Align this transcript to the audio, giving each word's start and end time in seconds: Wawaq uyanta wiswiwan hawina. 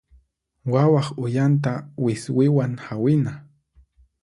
Wawaq 0.71 1.07
uyanta 1.23 1.71
wiswiwan 2.03 2.73
hawina. 2.85 3.33